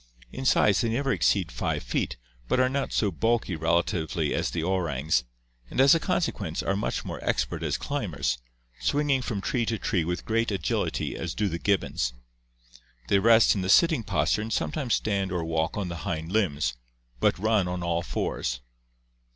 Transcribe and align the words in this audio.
In 0.31 0.45
size 0.45 0.81
they 0.81 0.89
never 0.89 1.11
exceed 1.11 1.51
5 1.51 1.83
feet 1.83 2.17
but 2.47 2.59
are 2.59 2.69
not 2.69 2.91
so 2.91 3.11
bulky 3.11 3.55
relatively 3.55 4.33
as 4.33 4.49
the 4.49 4.63
orangs, 4.63 5.25
and 5.69 5.79
as 5.79 5.93
a 5.93 5.99
consequence 5.99 6.63
are 6.63 6.75
much 6.75 7.05
more 7.05 7.23
expert 7.23 7.61
as 7.61 7.77
climbers, 7.77 8.39
swinging 8.79 9.21
from 9.21 9.41
tree 9.41 9.63
to 9.67 9.77
tree 9.77 10.03
with 10.03 10.25
great 10.25 10.49
agility 10.49 11.15
as 11.15 11.35
do 11.35 11.47
the 11.47 11.59
gibbons. 11.59 12.13
They 13.09 13.19
rest 13.19 13.53
in 13.53 13.61
the 13.61 13.69
sitting 13.69 14.01
posture 14.01 14.41
and 14.41 14.51
sometimes 14.51 14.95
stand 14.95 15.31
or 15.31 15.43
walk 15.43 15.77
on 15.77 15.89
the 15.89 15.97
hind 15.97 16.31
limbs, 16.31 16.73
but 17.19 17.37
run 17.37 17.67
on 17.67 17.83
all 17.83 18.01
fours. 18.01 18.59